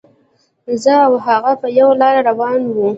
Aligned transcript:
زه 0.83 0.93
او 1.07 1.13
هغه 1.25 1.51
په 1.61 1.67
یوه 1.79 1.93
لاره 2.01 2.21
روان 2.29 2.59
وو. 2.65 2.87